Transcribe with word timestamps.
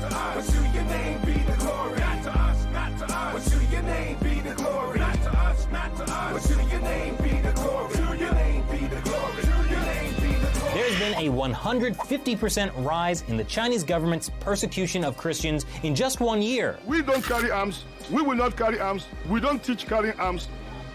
to 0.00 0.06
us. 0.06 0.46
But 0.46 0.54
to 0.54 0.68
your 0.74 0.84
name 0.84 1.20
be 1.20 1.32
the 1.32 1.56
glory. 1.58 1.98
Not 2.00 2.22
to 2.24 2.30
us, 2.30 2.66
not 2.72 2.98
to 2.98 3.04
us. 3.04 3.32
But 3.34 3.58
to 3.58 3.64
your 3.66 3.82
name 3.82 4.16
be 4.22 4.40
the 4.40 4.54
glory. 4.54 4.98
Not 4.98 5.22
to 5.22 5.30
us, 5.38 5.66
not 5.70 5.96
to 5.96 6.02
us. 6.04 6.48
But 6.48 6.56
to 6.56 6.70
your 6.70 6.80
name 6.80 7.16
be 7.16 7.40
the 7.40 7.52
glory. 7.52 7.94
To 7.94 8.16
your 8.16 8.34
name 8.34 8.64
be 8.70 8.86
the 8.86 9.00
glory. 9.02 9.42
To 9.42 9.48
your 9.70 9.80
name 9.80 10.14
be 10.14 10.34
the 10.34 10.58
glory. 10.58 10.74
There's 10.74 10.98
been 10.98 11.14
a 11.14 11.30
150% 11.30 12.84
rise 12.84 13.22
in 13.28 13.36
the 13.36 13.44
Chinese 13.44 13.84
government's 13.84 14.30
persecution 14.40 15.04
of 15.04 15.16
Christians 15.16 15.66
in 15.82 15.94
just 15.94 16.20
one 16.20 16.40
year. 16.42 16.78
We 16.86 17.02
don't 17.02 17.24
carry 17.24 17.50
arms. 17.50 17.84
We 18.10 18.22
will 18.22 18.36
not 18.36 18.56
carry 18.56 18.80
arms. 18.80 19.06
We 19.28 19.40
don't 19.40 19.62
teach 19.62 19.86
carrying 19.86 20.18
arms. 20.18 20.48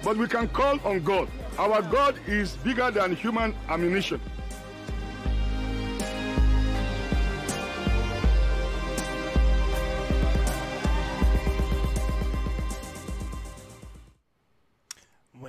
But 0.03 0.17
we 0.17 0.27
can 0.27 0.47
call 0.49 0.79
on 0.83 1.03
God. 1.03 1.29
Our 1.57 1.81
God 1.81 2.19
is 2.27 2.57
bigger 2.57 2.91
than 2.91 3.15
human 3.15 3.55
ammunition. 3.69 4.19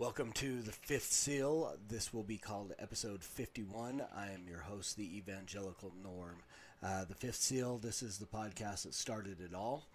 Welcome 0.00 0.30
to 0.34 0.62
the 0.62 0.70
fifth 0.70 1.10
seal. 1.10 1.74
This 1.88 2.14
will 2.14 2.22
be 2.22 2.38
called 2.38 2.72
episode 2.78 3.24
51. 3.24 4.00
I 4.16 4.30
am 4.30 4.46
your 4.46 4.60
host, 4.60 4.96
the 4.96 5.16
Evangelical 5.18 5.92
Norm. 6.04 6.36
Uh, 6.80 7.04
the 7.04 7.16
fifth 7.16 7.40
seal, 7.40 7.78
this 7.78 8.00
is 8.00 8.16
the 8.16 8.26
podcast 8.26 8.84
that 8.84 8.94
started 8.94 9.40
it 9.40 9.56
all. 9.56 9.88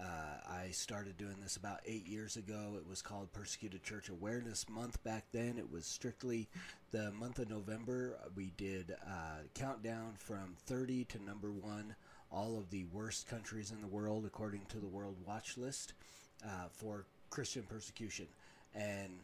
Uh, 0.00 0.38
I 0.48 0.70
started 0.70 1.18
doing 1.18 1.36
this 1.42 1.56
about 1.56 1.80
eight 1.84 2.06
years 2.06 2.38
ago. 2.38 2.78
It 2.78 2.88
was 2.88 3.02
called 3.02 3.30
Persecuted 3.34 3.82
Church 3.82 4.08
Awareness 4.08 4.70
Month 4.70 5.04
back 5.04 5.26
then. 5.32 5.58
It 5.58 5.70
was 5.70 5.84
strictly 5.84 6.48
the 6.90 7.10
month 7.10 7.38
of 7.38 7.50
November. 7.50 8.16
We 8.34 8.52
did 8.56 8.96
uh, 9.06 9.42
countdown 9.52 10.14
from 10.16 10.56
30 10.64 11.04
to 11.04 11.22
number 11.22 11.52
one, 11.52 11.94
all 12.30 12.56
of 12.56 12.70
the 12.70 12.86
worst 12.90 13.28
countries 13.28 13.70
in 13.70 13.82
the 13.82 13.86
world 13.86 14.24
according 14.24 14.62
to 14.70 14.78
the 14.78 14.88
World 14.88 15.18
Watch 15.26 15.58
List 15.58 15.92
uh, 16.42 16.68
for 16.70 17.04
Christian 17.28 17.64
persecution. 17.64 18.28
And 18.74 19.18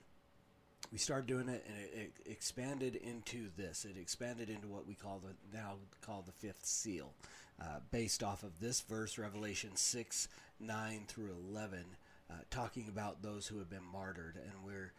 we 0.93 0.99
started 0.99 1.27
doing 1.27 1.49
it 1.49 1.65
and 1.67 1.77
it, 1.79 2.13
it, 2.25 2.31
expanded 2.31 2.97
into 2.97 3.49
this. 3.57 3.85
It 3.85 3.99
expanded 3.99 4.49
into 4.49 4.69
what 4.69 4.87
we 4.87 4.95
call 4.95 5.21
the 5.21 5.57
now 5.57 5.75
call 6.01 6.23
the 6.25 6.33
fifth 6.33 6.65
seal 6.65 7.13
uh, 7.61 7.81
based 7.91 8.23
off 8.23 8.43
of 8.43 8.59
this 8.61 8.81
verse 8.81 9.19
revelation 9.19 9.77
6 9.77 10.29
9 10.61 11.05
through 11.07 11.35
11 11.51 11.85
uh, 12.31 12.35
talking 12.51 12.87
about 12.89 13.23
those 13.23 13.47
who 13.47 13.59
have 13.59 13.71
been 13.71 13.85
martyred. 13.93 14.37
And 14.37 14.53
we're 14.65 14.93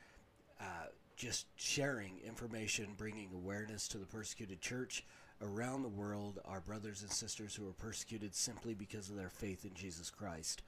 uh, 0.60 0.88
just 1.16 1.48
sharing 1.56 2.20
information 2.26 2.88
bringing 2.98 3.30
awareness 3.34 3.88
to 3.90 3.98
the 3.98 4.06
persecuted 4.06 4.62
church 4.62 5.04
around 5.42 5.84
the 5.84 5.90
world 5.90 6.40
our 6.46 6.60
brothers 6.60 7.02
and 7.02 7.12
sisters 7.12 7.56
who 7.56 7.68
are 7.68 7.74
persecuted 7.74 8.36
simply 8.36 8.74
because 8.74 9.10
of 9.10 9.16
their 9.16 9.30
faith 9.30 9.64
in 9.64 9.74
jesus 9.74 10.10
christ. 10.10 10.62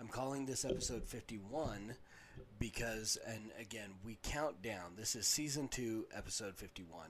I'm 0.00 0.08
calling 0.08 0.44
this 0.44 0.64
episode 0.64 1.04
51 1.04 1.94
because 2.58 3.18
and 3.26 3.50
again 3.60 3.90
we 4.04 4.18
count 4.22 4.62
down 4.62 4.92
this 4.96 5.14
is 5.16 5.26
season 5.26 5.68
2 5.68 6.06
episode 6.14 6.56
51 6.56 7.08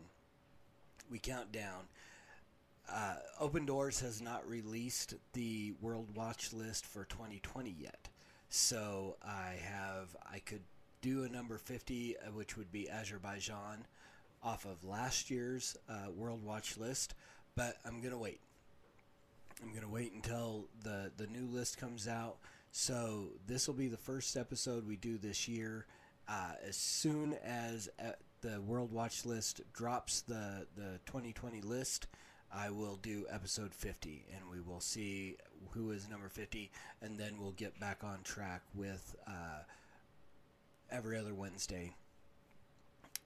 we 1.10 1.18
count 1.18 1.52
down. 1.52 1.84
Uh, 2.90 3.14
open 3.38 3.64
doors 3.64 4.00
has 4.00 4.20
not 4.20 4.48
released 4.48 5.14
the 5.34 5.72
world 5.80 6.08
watch 6.16 6.52
list 6.52 6.84
for 6.84 7.04
2020 7.04 7.74
yet. 7.78 8.08
So 8.48 9.16
i 9.22 9.54
have 9.62 10.14
i 10.30 10.38
could 10.40 10.62
do 11.00 11.24
a 11.24 11.28
number 11.28 11.56
50 11.56 12.16
uh, 12.16 12.30
which 12.32 12.56
would 12.56 12.70
be 12.70 12.90
azerbaijan 12.90 13.86
off 14.42 14.66
of 14.66 14.84
last 14.84 15.30
year's 15.30 15.76
uh, 15.88 16.10
world 16.14 16.44
watch 16.44 16.76
list 16.76 17.14
but 17.56 17.76
i'm 17.86 18.00
gonna 18.02 18.18
wait. 18.18 18.40
I'm 19.62 19.72
gonna 19.72 19.88
wait 19.88 20.12
until 20.12 20.66
the 20.82 21.12
the 21.16 21.26
new 21.28 21.46
list 21.46 21.78
comes 21.78 22.06
out 22.08 22.36
so 22.72 23.28
this 23.46 23.68
will 23.68 23.74
be 23.74 23.88
the 23.88 23.98
first 23.98 24.36
episode 24.36 24.86
we 24.86 24.96
do 24.96 25.18
this 25.18 25.46
year. 25.46 25.86
Uh, 26.26 26.52
as 26.66 26.74
soon 26.76 27.34
as 27.44 27.90
uh, 28.00 28.12
the 28.40 28.60
World 28.62 28.90
Watch 28.90 29.26
list 29.26 29.60
drops 29.74 30.22
the 30.22 30.66
the 30.74 30.98
2020 31.04 31.60
list, 31.60 32.06
I 32.52 32.70
will 32.70 32.96
do 32.96 33.26
episode 33.30 33.74
50, 33.74 34.24
and 34.34 34.50
we 34.50 34.60
will 34.60 34.80
see 34.80 35.36
who 35.72 35.90
is 35.90 36.08
number 36.08 36.30
50, 36.30 36.70
and 37.02 37.18
then 37.18 37.34
we'll 37.38 37.52
get 37.52 37.78
back 37.78 38.02
on 38.02 38.22
track 38.24 38.62
with 38.74 39.16
uh, 39.26 39.62
every 40.90 41.18
other 41.18 41.34
Wednesday. 41.34 41.92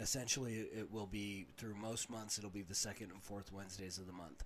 Essentially, 0.00 0.54
it 0.54 0.92
will 0.92 1.06
be 1.06 1.46
through 1.56 1.74
most 1.76 2.10
months. 2.10 2.36
It'll 2.36 2.50
be 2.50 2.62
the 2.62 2.74
second 2.74 3.12
and 3.12 3.22
fourth 3.22 3.52
Wednesdays 3.52 3.98
of 3.98 4.08
the 4.08 4.12
month. 4.12 4.42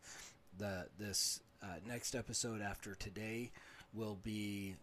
The 0.59 0.89
this 0.99 1.41
uh, 1.63 1.77
next 1.87 2.15
episode 2.15 2.61
after 2.61 2.95
today 2.95 3.51
will 3.95 4.19
be 4.23 4.77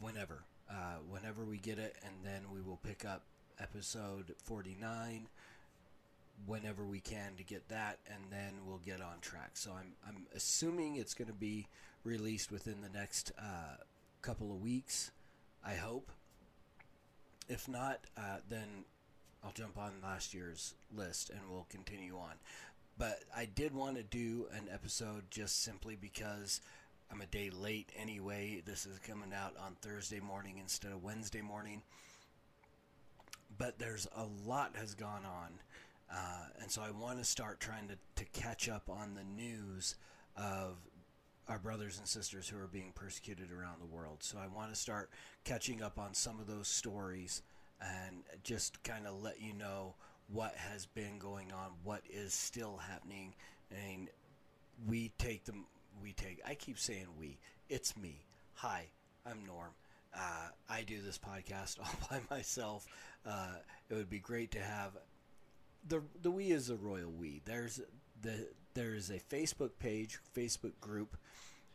whenever, 0.00 0.44
uh, 0.70 0.98
whenever 1.08 1.44
we 1.44 1.58
get 1.58 1.78
it, 1.78 1.96
and 2.04 2.14
then 2.24 2.42
we 2.52 2.60
will 2.60 2.78
pick 2.82 3.04
up 3.04 3.22
episode 3.58 4.34
49 4.44 5.28
whenever 6.44 6.84
we 6.84 7.00
can 7.00 7.34
to 7.36 7.42
get 7.42 7.68
that, 7.68 7.98
and 8.06 8.24
then 8.30 8.52
we'll 8.66 8.80
get 8.84 9.00
on 9.00 9.18
track. 9.20 9.50
So 9.54 9.72
I'm 9.72 9.92
I'm 10.06 10.26
assuming 10.34 10.96
it's 10.96 11.14
going 11.14 11.28
to 11.28 11.34
be 11.34 11.66
released 12.04 12.52
within 12.52 12.82
the 12.82 12.98
next 12.98 13.32
uh, 13.38 13.76
couple 14.22 14.50
of 14.50 14.62
weeks. 14.62 15.10
I 15.64 15.74
hope. 15.74 16.10
If 17.48 17.68
not, 17.68 18.00
uh, 18.16 18.38
then 18.48 18.84
I'll 19.44 19.52
jump 19.52 19.78
on 19.78 19.92
last 20.02 20.34
year's 20.34 20.74
list 20.94 21.30
and 21.30 21.40
we'll 21.48 21.66
continue 21.70 22.16
on. 22.16 22.34
But 22.98 23.20
I 23.34 23.44
did 23.44 23.74
want 23.74 23.96
to 23.96 24.02
do 24.02 24.46
an 24.52 24.68
episode 24.72 25.24
just 25.30 25.62
simply 25.62 25.96
because 26.00 26.60
I'm 27.10 27.20
a 27.20 27.26
day 27.26 27.50
late 27.50 27.90
anyway. 27.96 28.62
This 28.64 28.86
is 28.86 28.98
coming 28.98 29.32
out 29.32 29.54
on 29.64 29.76
Thursday 29.80 30.20
morning 30.20 30.58
instead 30.58 30.92
of 30.92 31.02
Wednesday 31.02 31.40
morning. 31.40 31.82
But 33.58 33.78
there's 33.78 34.06
a 34.14 34.26
lot 34.44 34.76
has 34.76 34.94
gone 34.94 35.24
on. 35.24 35.52
Uh, 36.12 36.46
and 36.60 36.70
so 36.70 36.82
I 36.82 36.90
want 36.90 37.18
to 37.18 37.24
start 37.24 37.60
trying 37.60 37.88
to, 37.88 37.96
to 38.16 38.24
catch 38.32 38.68
up 38.68 38.88
on 38.88 39.14
the 39.14 39.24
news 39.24 39.96
of 40.36 40.76
our 41.48 41.58
brothers 41.58 41.98
and 41.98 42.06
sisters 42.06 42.48
who 42.48 42.58
are 42.58 42.68
being 42.68 42.92
persecuted 42.94 43.52
around 43.52 43.80
the 43.80 43.86
world. 43.86 44.22
So 44.22 44.38
I 44.38 44.48
want 44.48 44.70
to 44.70 44.76
start 44.78 45.10
catching 45.44 45.82
up 45.82 45.98
on 45.98 46.12
some 46.12 46.40
of 46.40 46.46
those 46.46 46.68
stories 46.68 47.42
and 47.80 48.22
just 48.42 48.82
kind 48.82 49.06
of 49.06 49.22
let 49.22 49.40
you 49.40 49.52
know 49.52 49.94
what 50.28 50.54
has 50.56 50.86
been 50.86 51.18
going 51.18 51.52
on, 51.52 51.70
what 51.84 52.02
is 52.10 52.34
still 52.34 52.78
happening. 52.78 53.34
And 53.70 54.08
we 54.86 55.12
take 55.18 55.44
them 55.44 55.66
we 56.02 56.12
take. 56.12 56.40
I 56.46 56.54
keep 56.54 56.78
saying 56.78 57.06
we. 57.18 57.38
It's 57.68 57.96
me. 57.96 58.24
Hi, 58.54 58.86
I'm 59.24 59.44
Norm. 59.46 59.70
Uh, 60.14 60.48
I 60.68 60.82
do 60.82 61.00
this 61.02 61.18
podcast 61.18 61.78
all 61.80 62.08
by 62.10 62.20
myself. 62.30 62.86
Uh, 63.24 63.56
it 63.90 63.94
would 63.94 64.10
be 64.10 64.18
great 64.18 64.52
to 64.52 64.60
have 64.60 64.92
the 65.86 66.02
the 66.22 66.30
we 66.30 66.50
is 66.50 66.70
a 66.70 66.76
royal 66.76 67.10
we. 67.10 67.42
There's 67.44 67.80
the 68.22 68.48
there 68.74 68.94
is 68.94 69.10
a 69.10 69.18
Facebook 69.18 69.70
page, 69.78 70.18
Facebook 70.36 70.78
group 70.80 71.16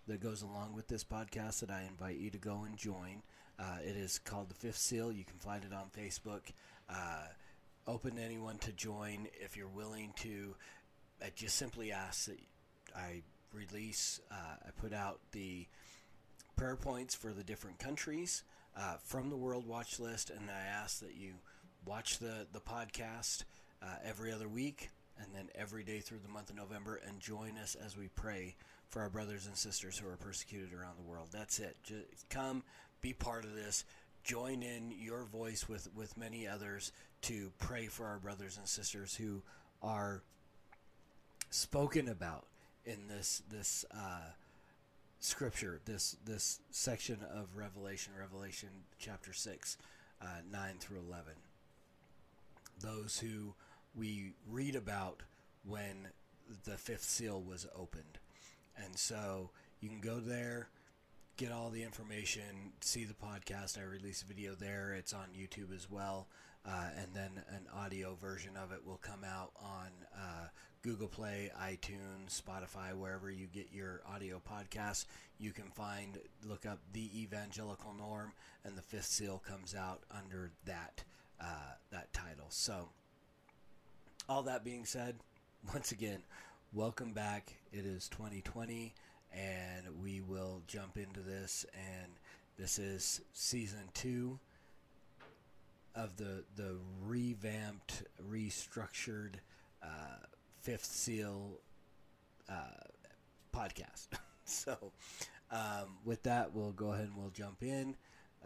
that 0.08 0.22
goes 0.22 0.42
along 0.42 0.74
with 0.74 0.88
this 0.88 1.04
podcast 1.04 1.60
that 1.62 1.72
I 1.72 1.84
invite 1.88 2.18
you 2.18 2.30
to 2.32 2.38
go 2.38 2.64
and 2.66 2.78
join. 2.78 3.24
Uh, 3.60 3.78
it 3.86 3.96
is 3.96 4.20
called 4.20 4.50
the 4.50 4.56
Fifth 4.56 4.78
Seal. 4.78 5.12
You 5.12 5.24
can 5.24 5.38
find 5.38 5.64
it 5.64 5.74
on 5.74 5.86
Facebook. 5.96 6.42
Uh, 6.90 7.26
open 7.88 8.16
to 8.16 8.22
anyone 8.22 8.58
to 8.60 8.72
join 8.72 9.28
if 9.40 9.56
you're 9.56 9.68
willing 9.68 10.14
to. 10.18 10.56
I 11.24 11.32
just 11.36 11.56
simply 11.56 11.92
ask 11.92 12.26
that 12.26 12.40
I 12.96 13.22
release, 13.54 14.20
uh, 14.32 14.56
I 14.66 14.70
put 14.80 14.94
out 14.94 15.20
the 15.32 15.68
prayer 16.56 16.76
points 16.76 17.16
for 17.16 17.34
the 17.34 17.44
different 17.44 17.80
countries 17.80 18.44
uh, 18.78 18.96
from 19.04 19.30
the 19.30 19.36
World 19.36 19.68
Watch 19.68 20.00
List, 20.00 20.30
and 20.30 20.50
I 20.50 20.62
ask 20.62 21.00
that 21.00 21.16
you 21.16 21.34
watch 21.86 22.20
the, 22.20 22.48
the 22.54 22.60
podcast 22.60 23.44
uh, 23.82 23.96
every 24.04 24.32
other 24.32 24.48
week 24.48 24.90
and 25.18 25.28
then 25.34 25.50
every 25.56 25.84
day 25.84 26.00
through 26.00 26.20
the 26.24 26.30
month 26.30 26.50
of 26.50 26.56
November 26.56 27.00
and 27.08 27.20
join 27.20 27.58
us 27.58 27.76
as 27.76 27.98
we 27.98 28.08
pray 28.10 28.56
for 28.90 29.02
our 29.02 29.10
brothers 29.10 29.48
and 29.48 29.56
sisters 29.56 29.98
who 29.98 30.08
are 30.08 30.18
persecuted 30.18 30.74
around 30.74 30.98
the 30.98 31.10
world. 31.10 31.30
That's 31.32 31.60
it. 31.60 31.78
Just 31.84 32.30
come, 32.30 32.64
be 33.02 33.14
part 33.14 33.46
of 33.46 33.56
this. 33.56 33.86
Join 34.24 34.64
in 34.64 34.92
your 34.92 35.24
voice 35.24 35.68
with, 35.68 35.90
with 35.96 36.18
many 36.18 36.48
others 36.48 36.92
to 37.24 37.52
pray 37.60 37.88
for 37.88 38.06
our 38.06 38.20
brothers 38.20 38.58
and 38.58 38.68
sisters 38.68 39.16
who 39.16 39.42
are 39.82 40.22
spoken 41.50 42.08
about 42.08 42.46
in 42.86 43.08
this 43.08 43.44
this 43.50 43.86
uh, 43.92 44.32
scripture, 45.20 45.80
this 45.86 46.18
this 46.26 46.60
section 46.72 47.20
of 47.34 47.56
Revelation, 47.56 48.14
Revelation 48.20 48.70
chapter 48.98 49.34
six, 49.34 49.78
uh, 50.22 50.42
nine 50.52 50.76
through 50.80 51.00
eleven. 51.00 51.34
Those 52.80 53.20
who 53.20 53.54
we 53.96 54.34
read 54.50 54.76
about 54.76 55.22
when 55.68 56.08
the 56.66 56.78
fifth 56.78 57.04
seal 57.04 57.42
was 57.42 57.68
opened, 57.76 58.20
and 58.76 58.98
so 58.98 59.52
you 59.80 59.90
can 59.90 60.02
go 60.02 60.20
there, 60.20 60.70
get 61.38 61.52
all 61.52 61.70
the 61.70 61.84
information, 61.84 62.74
see 62.82 63.06
the 63.06 63.14
podcast. 63.14 63.78
I 63.78 63.84
release 63.84 64.22
a 64.22 64.26
video 64.26 64.56
there. 64.56 64.94
It's 64.94 65.14
on 65.14 65.28
YouTube 65.38 65.76
as 65.76 65.90
well. 65.90 66.28
Uh, 66.66 66.90
and 66.98 67.08
then 67.14 67.32
an 67.50 67.66
audio 67.76 68.16
version 68.22 68.52
of 68.56 68.72
it 68.72 68.86
will 68.86 69.00
come 69.02 69.24
out 69.24 69.52
on 69.60 69.88
uh, 70.16 70.48
Google 70.84 71.08
Play, 71.08 71.52
iTunes, 71.60 72.42
Spotify, 72.42 72.94
wherever 72.96 73.32
you 73.32 73.48
get 73.48 73.68
your 73.72 74.02
audio 74.12 74.40
podcasts. 74.40 75.06
You 75.40 75.52
can 75.52 75.66
find, 75.66 76.20
look 76.44 76.66
up 76.66 76.80
the 76.94 77.22
Evangelical 77.22 77.94
Norm, 77.94 78.32
and 78.64 78.78
the 78.78 78.82
Fifth 78.82 79.06
Seal 79.06 79.42
comes 79.48 79.76
out 79.76 80.04
under 80.12 80.52
that 80.66 81.04
uh, 81.40 81.74
that 81.92 82.14
title. 82.14 82.46
So, 82.50 82.90
all 84.30 84.44
that 84.44 84.64
being 84.64 84.86
said, 84.86 85.16
once 85.74 85.92
again, 85.92 86.22
welcome 86.74 87.14
back. 87.14 87.54
It 87.72 87.86
is 87.86 88.08
2020, 88.10 88.94
and 89.34 90.02
we 90.02 90.22
will 90.22 90.62
jump 90.68 90.98
into 90.98 91.22
this. 91.22 91.66
And 91.74 92.12
this 92.58 92.78
is 92.78 93.22
season 93.34 93.90
two 93.94 94.40
of 95.96 96.18
the 96.18 96.44
the 96.56 96.78
revamped, 97.06 98.04
restructured 98.30 99.36
uh, 99.84 100.26
Fifth 100.62 100.86
Seal 100.86 101.60
uh, 102.50 102.54
podcast. 103.56 104.08
so, 104.46 104.92
um, 105.52 105.98
with 106.06 106.24
that, 106.24 106.54
we'll 106.54 106.72
go 106.72 106.92
ahead 106.94 107.06
and 107.06 107.18
we'll 107.18 107.30
jump 107.30 107.64
in 107.64 107.96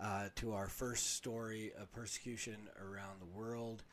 uh, 0.01 0.29
to 0.35 0.53
our 0.53 0.67
first 0.67 1.15
story 1.15 1.71
of 1.79 1.91
persecution 1.91 2.55
around 2.81 3.19
the 3.19 3.37
world. 3.39 3.83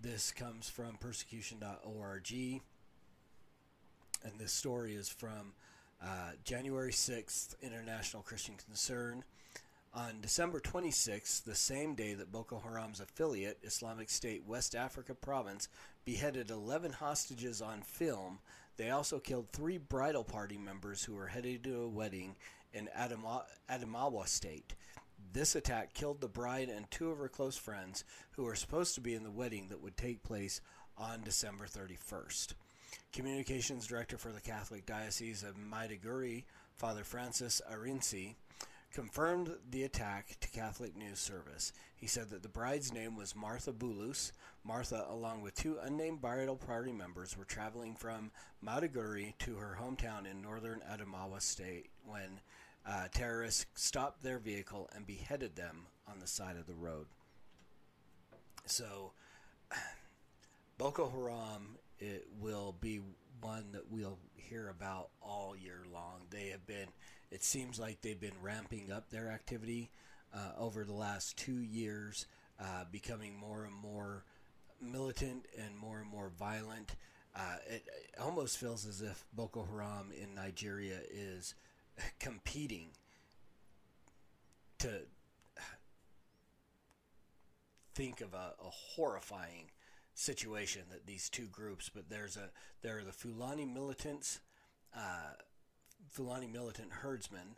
This 0.00 0.32
comes 0.32 0.68
from 0.68 0.96
persecution.org, 0.96 2.32
and 4.22 4.32
this 4.38 4.52
story 4.52 4.94
is 4.94 5.08
from 5.08 5.52
uh, 6.02 6.32
January 6.44 6.92
6th, 6.92 7.54
International 7.62 8.22
Christian 8.22 8.54
Concern. 8.56 9.24
On 9.96 10.20
December 10.20 10.58
26th, 10.58 11.44
the 11.44 11.54
same 11.54 11.94
day 11.94 12.14
that 12.14 12.32
Boko 12.32 12.58
Haram's 12.58 12.98
affiliate, 12.98 13.58
Islamic 13.62 14.10
State 14.10 14.42
West 14.44 14.74
Africa 14.74 15.14
Province, 15.14 15.68
beheaded 16.04 16.50
11 16.50 16.94
hostages 16.94 17.62
on 17.62 17.80
film, 17.82 18.40
they 18.76 18.90
also 18.90 19.20
killed 19.20 19.52
three 19.52 19.78
bridal 19.78 20.24
party 20.24 20.58
members 20.58 21.04
who 21.04 21.14
were 21.14 21.28
headed 21.28 21.62
to 21.62 21.82
a 21.82 21.88
wedding 21.88 22.34
in 22.72 22.88
Adama- 22.98 23.44
Adamawa 23.70 24.26
State. 24.26 24.74
This 25.32 25.54
attack 25.54 25.94
killed 25.94 26.20
the 26.20 26.26
bride 26.26 26.68
and 26.68 26.90
two 26.90 27.10
of 27.10 27.18
her 27.18 27.28
close 27.28 27.56
friends 27.56 28.02
who 28.32 28.42
were 28.42 28.56
supposed 28.56 28.96
to 28.96 29.00
be 29.00 29.14
in 29.14 29.22
the 29.22 29.30
wedding 29.30 29.68
that 29.68 29.80
would 29.80 29.96
take 29.96 30.24
place 30.24 30.60
on 30.98 31.22
December 31.22 31.66
31st. 31.66 32.54
Communications 33.12 33.86
Director 33.86 34.18
for 34.18 34.32
the 34.32 34.40
Catholic 34.40 34.86
Diocese 34.86 35.44
of 35.44 35.54
Maiduguri, 35.56 36.42
Father 36.74 37.04
Francis 37.04 37.62
Arinsi, 37.72 38.34
confirmed 38.94 39.50
the 39.70 39.82
attack 39.82 40.36
to 40.40 40.48
Catholic 40.48 40.96
News 40.96 41.18
Service. 41.18 41.72
He 41.96 42.06
said 42.06 42.30
that 42.30 42.42
the 42.42 42.48
bride's 42.48 42.92
name 42.92 43.16
was 43.16 43.34
Martha 43.34 43.72
Bulus. 43.72 44.30
Martha, 44.64 45.04
along 45.10 45.42
with 45.42 45.54
two 45.54 45.78
unnamed 45.82 46.20
bridal 46.20 46.56
party 46.56 46.92
members, 46.92 47.36
were 47.36 47.44
traveling 47.44 47.96
from 47.96 48.30
Maiduguri 48.64 49.36
to 49.38 49.56
her 49.56 49.76
hometown 49.80 50.30
in 50.30 50.40
northern 50.40 50.80
Adamawa 50.90 51.42
State 51.42 51.90
when 52.06 52.40
uh, 52.86 53.08
terrorists 53.12 53.66
stopped 53.74 54.22
their 54.22 54.38
vehicle 54.38 54.88
and 54.94 55.06
beheaded 55.06 55.56
them 55.56 55.86
on 56.08 56.20
the 56.20 56.26
side 56.26 56.56
of 56.56 56.66
the 56.66 56.74
road. 56.74 57.06
So, 58.66 59.12
Boko 60.78 61.10
Haram 61.10 61.78
it 61.98 62.26
will 62.40 62.74
be 62.80 63.00
one 63.40 63.72
that 63.72 63.90
we'll 63.90 64.18
hear 64.34 64.68
about 64.68 65.08
all 65.22 65.54
year 65.56 65.82
long. 65.92 66.22
They 66.30 66.48
have 66.48 66.66
been, 66.66 66.88
it 67.34 67.42
seems 67.42 67.80
like 67.80 68.00
they've 68.00 68.20
been 68.20 68.40
ramping 68.40 68.92
up 68.92 69.10
their 69.10 69.28
activity 69.28 69.90
uh, 70.32 70.52
over 70.56 70.84
the 70.84 70.92
last 70.92 71.36
two 71.36 71.62
years, 71.62 72.26
uh, 72.60 72.84
becoming 72.92 73.36
more 73.36 73.64
and 73.64 73.74
more 73.74 74.22
militant 74.80 75.46
and 75.58 75.76
more 75.76 75.98
and 75.98 76.08
more 76.08 76.30
violent. 76.38 76.94
Uh, 77.34 77.56
it, 77.66 77.82
it 77.88 78.20
almost 78.20 78.56
feels 78.58 78.86
as 78.86 79.02
if 79.02 79.24
Boko 79.32 79.66
Haram 79.68 80.12
in 80.16 80.32
Nigeria 80.36 80.98
is 81.12 81.56
competing 82.20 82.90
to 84.78 85.00
think 87.96 88.20
of 88.20 88.32
a, 88.32 88.54
a 88.64 88.70
horrifying 88.70 89.72
situation 90.14 90.82
that 90.92 91.04
these 91.04 91.28
two 91.28 91.46
groups, 91.46 91.90
but 91.92 92.08
there's 92.08 92.36
a 92.36 92.50
there 92.82 92.98
are 92.98 93.02
the 93.02 93.10
Fulani 93.10 93.64
militants, 93.64 94.38
uh, 94.96 95.32
Fulani 96.10 96.46
militant 96.46 96.92
herdsmen, 96.92 97.56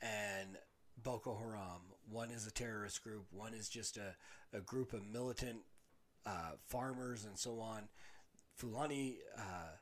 and 0.00 0.56
Boko 1.02 1.36
Haram. 1.36 1.82
One 2.08 2.30
is 2.30 2.46
a 2.46 2.50
terrorist 2.50 3.02
group. 3.02 3.26
One 3.30 3.54
is 3.54 3.68
just 3.68 3.96
a, 3.96 4.14
a 4.56 4.60
group 4.60 4.92
of 4.92 5.06
militant 5.06 5.60
uh, 6.26 6.52
farmers 6.66 7.24
and 7.24 7.38
so 7.38 7.60
on. 7.60 7.88
Fulani, 8.56 9.18
uh, 9.38 9.76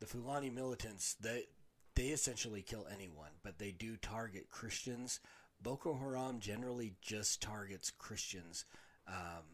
the 0.00 0.06
Fulani 0.06 0.50
militants, 0.50 1.14
they 1.14 1.44
they 1.94 2.08
essentially 2.08 2.62
kill 2.62 2.86
anyone, 2.92 3.30
but 3.42 3.58
they 3.58 3.70
do 3.70 3.96
target 3.96 4.50
Christians. 4.50 5.20
Boko 5.62 5.94
Haram 5.94 6.40
generally 6.40 6.94
just 7.00 7.40
targets 7.40 7.90
Christians. 7.90 8.64
Um, 9.06 9.44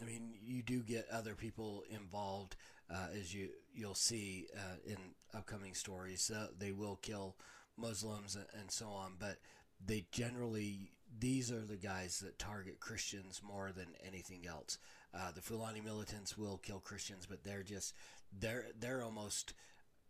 I 0.00 0.04
mean, 0.04 0.34
you 0.42 0.62
do 0.62 0.82
get 0.82 1.08
other 1.10 1.34
people 1.34 1.84
involved, 1.90 2.56
uh, 2.92 3.06
as 3.18 3.32
you 3.32 3.48
you'll 3.72 3.94
see 3.94 4.46
uh, 4.56 4.76
in 4.84 4.96
upcoming 5.34 5.74
stories. 5.74 6.30
Uh, 6.34 6.48
they 6.58 6.72
will 6.72 6.96
kill 6.96 7.36
Muslims 7.76 8.36
and, 8.36 8.70
so 8.70 8.88
on, 8.88 9.12
but 9.18 9.38
they 9.84 10.04
generally 10.10 10.90
these 11.18 11.50
are 11.50 11.64
the 11.64 11.76
guys 11.76 12.20
that 12.20 12.38
target 12.38 12.78
Christians 12.80 13.40
more 13.42 13.72
than 13.72 13.86
anything 14.06 14.46
else. 14.46 14.78
Uh, 15.14 15.32
the 15.32 15.40
Fulani 15.40 15.80
militants 15.80 16.36
will 16.36 16.58
kill 16.58 16.80
Christians, 16.80 17.26
but 17.28 17.42
they're 17.42 17.62
just 17.62 17.94
they're 18.38 18.66
they're 18.78 19.02
almost 19.02 19.54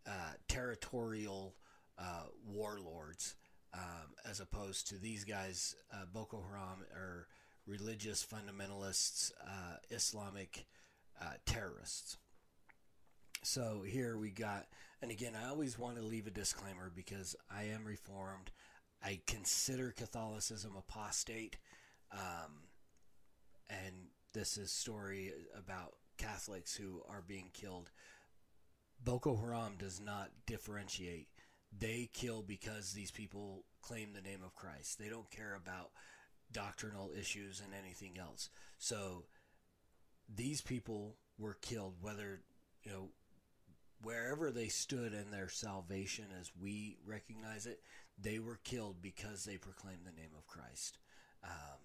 uh, 0.07 0.33
territorial 0.49 1.55
uh, 1.99 2.25
warlords 2.47 3.35
um, 3.75 4.15
as 4.29 4.41
opposed 4.41 4.89
to 4.89 4.99
these 4.99 5.25
guys. 5.25 5.77
Boko 6.13 6.43
Haram 6.49 6.85
are 6.95 7.27
religious 7.67 8.27
fundamentalists, 8.27 9.33
Islamic 9.91 10.67
terrorists. 11.45 12.17
So 13.43 13.83
here 13.87 14.19
we 14.19 14.31
got, 14.31 14.67
and 15.01 15.11
again, 15.11 15.33
I 15.35 15.49
always 15.49 15.79
want 15.79 15.97
to 15.97 16.03
leave 16.03 16.27
a 16.27 16.31
disclaimer 16.31 16.91
because 16.95 17.35
I 17.51 17.65
am 17.65 17.85
Reformed. 17.85 18.51
I 19.03 19.21
consider 19.27 19.93
Catholicism 19.93 20.73
apostate, 20.77 21.57
um, 22.13 22.69
and 23.71 24.09
this 24.35 24.59
is 24.59 24.71
story 24.71 25.33
about 25.57 25.95
Catholics 26.19 26.75
who 26.77 27.03
are 27.09 27.25
being 27.27 27.49
killed. 27.55 27.91
Boko 29.03 29.37
Haram 29.37 29.77
does 29.79 30.01
not 30.01 30.31
differentiate. 30.47 31.29
They 31.77 32.11
kill 32.13 32.43
because 32.43 32.93
these 32.93 33.11
people 33.11 33.65
claim 33.81 34.13
the 34.13 34.21
name 34.21 34.43
of 34.45 34.55
Christ. 34.55 34.99
They 34.99 35.09
don't 35.09 35.31
care 35.31 35.55
about 35.55 35.93
doctrinal 36.53 37.11
issues 37.19 37.63
and 37.65 37.73
anything 37.73 38.19
else. 38.19 38.51
So 38.79 39.25
these 40.29 40.61
people 40.61 41.17
were 41.39 41.57
killed, 41.63 41.95
whether, 42.03 42.43
you 42.83 42.93
know, 42.93 43.09
wherever 44.03 44.51
they 44.51 44.69
stood 44.69 45.13
in 45.13 45.31
their 45.31 45.49
salvation 45.49 46.27
as 46.39 46.51
we 46.61 46.97
recognize 47.07 47.67
it, 47.67 47.81
they 48.21 48.39
were 48.39 48.59
killed 48.65 48.97
because 49.03 49.45
they 49.45 49.57
proclaimed 49.57 50.05
the 50.05 50.21
name 50.21 50.31
of 50.37 50.47
Christ. 50.47 50.99
Um, 51.45 51.79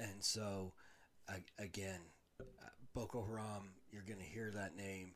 and 0.00 0.22
so, 0.22 0.72
again, 1.58 2.00
uh, 2.40 2.68
Boko 2.94 3.24
Haram, 3.24 3.70
you're 3.90 4.02
going 4.02 4.18
to 4.18 4.24
hear 4.24 4.50
that 4.54 4.76
name 4.76 5.14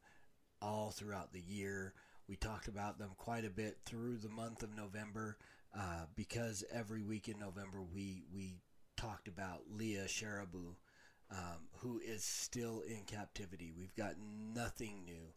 all 0.61 0.91
throughout 0.91 1.33
the 1.33 1.41
year. 1.41 1.95
We 2.29 2.37
talked 2.37 2.69
about 2.69 2.99
them 2.99 3.11
quite 3.17 3.45
a 3.45 3.51
bit 3.51 3.79
through 3.85 4.19
the 4.19 4.29
month 4.29 4.63
of 4.63 4.77
November 4.77 5.39
uh, 5.77 6.07
because 6.15 6.65
every 6.73 7.03
week 7.03 7.29
in 7.29 7.39
November 7.39 7.83
we 7.83 8.25
we 8.35 8.57
talked 8.97 9.29
about 9.29 9.63
Leah 9.71 10.07
Sharibu, 10.07 10.75
um, 11.31 11.69
who 11.81 12.01
is 12.05 12.25
still 12.25 12.81
in 12.81 13.05
captivity. 13.07 13.73
We've 13.77 13.95
got 13.95 14.15
nothing 14.55 15.05
new. 15.05 15.33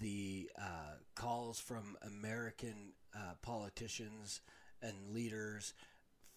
The 0.00 0.50
uh, 0.58 0.96
calls 1.14 1.60
from 1.60 1.96
American 2.02 2.92
uh, 3.14 3.34
politicians 3.42 4.40
and 4.82 4.94
leaders 5.12 5.72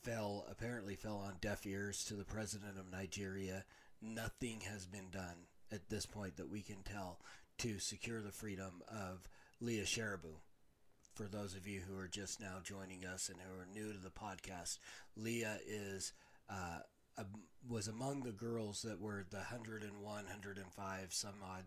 fell 0.04 0.46
apparently 0.50 0.96
fell 0.96 1.18
on 1.18 1.36
deaf 1.42 1.66
ears 1.66 2.04
to 2.06 2.14
the 2.16 2.24
president 2.24 2.78
of 2.78 2.92
Nigeria. 2.92 3.66
Nothing 4.02 4.62
has 4.62 4.86
been 4.86 5.10
done 5.12 5.48
at 5.72 5.90
this 5.90 6.06
point 6.06 6.38
that 6.38 6.50
we 6.50 6.62
can 6.62 6.84
tell 6.84 7.20
to 7.60 7.80
secure 7.80 8.22
the 8.22 8.32
freedom 8.32 8.82
of 8.88 9.28
Leah 9.60 9.84
Sharibu. 9.84 10.36
For 11.16 11.24
those 11.24 11.56
of 11.56 11.68
you 11.68 11.82
who 11.82 11.98
are 11.98 12.08
just 12.08 12.40
now 12.40 12.58
joining 12.64 13.04
us 13.04 13.30
and 13.30 13.40
who 13.42 13.60
are 13.60 13.66
new 13.66 13.92
to 13.92 14.00
the 14.00 14.12
podcast, 14.12 14.78
Leah 15.16 15.58
is 15.68 16.14
uh, 16.48 16.80
was 17.68 17.88
among 17.88 18.22
the 18.22 18.32
girls 18.32 18.82
that 18.84 19.02
were 19.02 19.26
the 19.30 19.38
101, 19.38 20.02
105 20.02 21.14
some 21.14 21.36
odd 21.44 21.64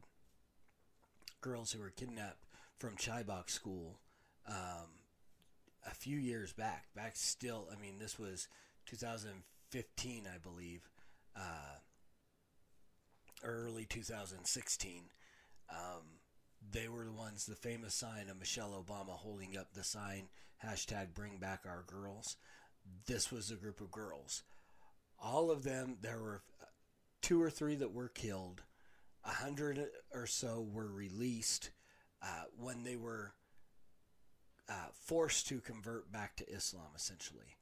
girls 1.40 1.72
who 1.72 1.80
were 1.80 1.90
kidnapped 1.90 2.44
from 2.78 2.96
Chibok 2.96 3.50
School 3.50 3.98
um, 4.48 4.88
a 5.86 5.94
few 5.94 6.16
years 6.16 6.52
back. 6.52 6.86
Back 6.94 7.12
still, 7.14 7.68
I 7.70 7.80
mean, 7.80 7.98
this 7.98 8.18
was 8.18 8.48
2015, 8.86 10.28
I 10.32 10.38
believe, 10.38 10.88
uh, 11.36 11.78
early 13.42 13.84
2016. 13.84 15.02
Um, 15.70 16.02
they 16.72 16.88
were 16.88 17.04
the 17.04 17.12
ones, 17.12 17.46
the 17.46 17.54
famous 17.54 17.94
sign 17.94 18.28
of 18.30 18.38
Michelle 18.38 18.84
Obama 18.84 19.12
holding 19.12 19.56
up 19.56 19.72
the 19.72 19.84
sign, 19.84 20.28
hashtag 20.64 21.14
bring 21.14 21.38
back 21.38 21.60
our 21.66 21.84
girls. 21.86 22.36
This 23.06 23.30
was 23.30 23.50
a 23.50 23.56
group 23.56 23.80
of 23.80 23.90
girls. 23.90 24.42
All 25.20 25.50
of 25.50 25.62
them, 25.62 25.96
there 26.00 26.18
were 26.18 26.42
two 27.20 27.42
or 27.42 27.50
three 27.50 27.76
that 27.76 27.92
were 27.92 28.08
killed, 28.08 28.62
a 29.24 29.30
hundred 29.30 29.84
or 30.14 30.26
so 30.26 30.66
were 30.72 30.90
released 30.90 31.70
uh, 32.22 32.44
when 32.58 32.84
they 32.84 32.96
were 32.96 33.32
uh, 34.68 34.88
forced 34.92 35.48
to 35.48 35.60
convert 35.60 36.10
back 36.10 36.36
to 36.36 36.48
Islam, 36.48 36.88
essentially. 36.96 37.56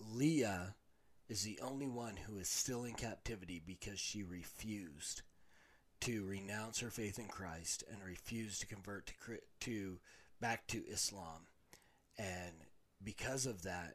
Leah 0.00 0.74
is 1.28 1.42
the 1.42 1.58
only 1.60 1.88
one 1.88 2.16
who 2.16 2.38
is 2.38 2.48
still 2.48 2.84
in 2.84 2.94
captivity 2.94 3.60
because 3.64 3.98
she 3.98 4.22
refused 4.22 5.22
to 6.00 6.24
renounce 6.24 6.78
her 6.80 6.90
faith 6.90 7.18
in 7.18 7.26
Christ 7.26 7.82
and 7.90 8.02
refused 8.04 8.60
to 8.60 8.66
convert 8.66 9.06
to 9.06 9.38
to 9.60 9.98
back 10.40 10.66
to 10.68 10.86
Islam. 10.86 11.46
And 12.16 12.54
because 13.02 13.46
of 13.46 13.62
that, 13.62 13.94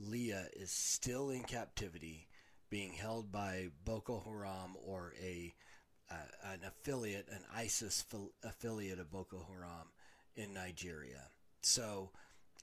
Leah 0.00 0.46
is 0.54 0.70
still 0.70 1.30
in 1.30 1.42
captivity, 1.42 2.28
being 2.70 2.92
held 2.92 3.32
by 3.32 3.68
Boko 3.84 4.22
Haram 4.24 4.76
or 4.84 5.14
a 5.20 5.54
uh, 6.10 6.52
an 6.52 6.60
affiliate, 6.66 7.28
an 7.30 7.44
ISIS 7.54 8.04
affiliate 8.42 8.98
of 8.98 9.10
Boko 9.10 9.46
Haram 9.46 9.88
in 10.36 10.54
Nigeria. 10.54 11.28
So, 11.60 12.10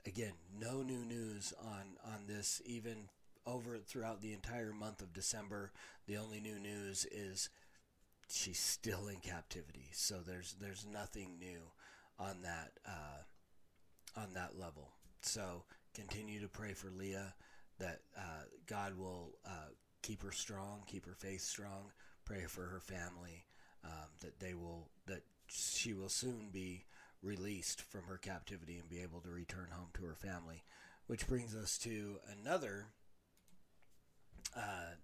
again, 0.06 0.34
no 0.60 0.82
new 0.82 1.06
news 1.06 1.54
on 1.64 1.98
on 2.14 2.26
this. 2.28 2.62
Even 2.66 3.10
over 3.46 3.78
throughout 3.78 4.22
the 4.22 4.34
entire 4.34 4.74
month 4.74 5.02
of 5.02 5.14
December, 5.14 5.72
the 6.08 6.18
only 6.18 6.40
new 6.40 6.58
news 6.58 7.06
is 7.12 7.50
she's 8.28 8.60
still 8.60 9.08
in 9.08 9.18
captivity. 9.18 9.90
So 9.94 10.22
there's 10.26 10.56
there's 10.60 10.86
nothing 10.86 11.38
new 11.40 11.62
on 12.18 12.42
that 12.44 12.72
uh, 12.88 14.20
on 14.20 14.34
that 14.34 14.58
level. 14.58 14.92
So 15.22 15.66
continue 15.96 16.42
to 16.42 16.48
pray 16.48 16.74
for 16.74 16.92
Leah 16.92 17.34
that 17.80 18.02
uh, 18.18 18.44
God 18.68 18.98
will 18.98 19.32
uh, 19.46 19.70
keep 20.02 20.22
her 20.22 20.32
strong, 20.32 20.84
keep 20.88 21.06
her 21.06 21.16
faith 21.16 21.42
strong. 21.42 21.92
Pray 22.26 22.44
for 22.48 22.64
her 22.64 22.80
family 22.80 23.46
um, 23.84 24.10
that 24.22 24.40
they 24.40 24.54
will 24.54 24.90
that 25.08 25.22
she 25.48 25.94
will 25.94 26.10
soon 26.10 26.50
be 26.52 26.86
released 27.22 27.82
from 27.82 28.04
her 28.04 28.18
captivity 28.18 28.78
and 28.78 28.90
be 28.90 29.02
able 29.02 29.22
to 29.22 29.30
return 29.30 29.68
home 29.72 29.90
to 29.94 30.04
her 30.04 30.16
family. 30.16 30.64
Which 31.08 31.28
brings 31.28 31.56
us 31.56 31.78
to 31.80 32.18
another. 32.42 32.88
Uh, 34.56 34.96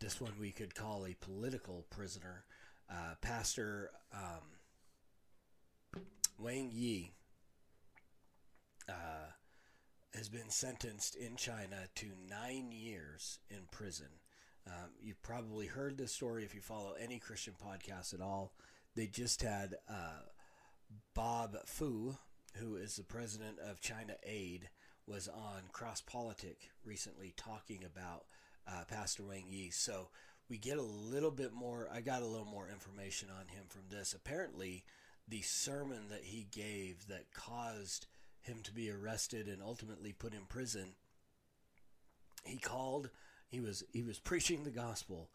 this 0.00 0.20
one 0.20 0.32
we 0.40 0.52
could 0.52 0.74
call 0.74 1.04
a 1.04 1.16
political 1.20 1.84
prisoner. 1.90 2.44
Uh, 2.90 3.14
Pastor 3.20 3.90
um, 4.14 4.40
Wang 6.38 6.70
Yi 6.72 7.12
uh, 8.88 9.32
has 10.18 10.28
been 10.28 10.50
sentenced 10.50 11.14
in 11.14 11.36
China 11.36 11.76
to 11.94 12.08
nine 12.28 12.72
years 12.72 13.38
in 13.50 13.60
prison. 13.70 14.08
Um, 14.66 14.90
you've 15.00 15.22
probably 15.22 15.66
heard 15.66 15.96
this 15.96 16.10
story 16.10 16.42
if 16.42 16.56
you 16.56 16.60
follow 16.60 16.94
any 17.00 17.20
Christian 17.20 17.54
podcast 17.64 18.12
at 18.12 18.20
all. 18.20 18.52
They 18.96 19.06
just 19.06 19.40
had 19.42 19.76
uh, 19.88 20.22
Bob 21.14 21.56
Fu, 21.66 22.16
who 22.56 22.74
is 22.74 22.96
the 22.96 23.04
president 23.04 23.60
of 23.60 23.80
China 23.80 24.14
Aid, 24.26 24.68
was 25.06 25.28
on 25.28 25.62
Cross 25.72 26.00
Politic 26.00 26.68
recently 26.84 27.32
talking 27.36 27.84
about 27.84 28.24
uh, 28.66 28.82
Pastor 28.88 29.22
Wang 29.22 29.44
Yi. 29.48 29.70
So 29.70 30.08
we 30.50 30.58
get 30.58 30.78
a 30.78 30.82
little 30.82 31.30
bit 31.30 31.52
more. 31.52 31.88
I 31.94 32.00
got 32.00 32.22
a 32.22 32.26
little 32.26 32.44
more 32.44 32.68
information 32.68 33.28
on 33.30 33.46
him 33.46 33.66
from 33.68 33.82
this. 33.88 34.14
Apparently, 34.14 34.82
the 35.28 35.42
sermon 35.42 36.08
that 36.10 36.24
he 36.24 36.48
gave 36.50 37.06
that 37.06 37.30
caused 37.32 38.08
him 38.42 38.58
to 38.64 38.72
be 38.72 38.90
arrested 38.90 39.46
and 39.46 39.62
ultimately 39.62 40.12
put 40.12 40.32
in 40.32 40.46
prison. 40.48 40.94
He 42.44 42.58
called. 42.58 43.10
He 43.48 43.60
was 43.60 43.82
he 43.92 44.02
was 44.02 44.18
preaching 44.18 44.64
the 44.64 44.70
gospel, 44.70 45.30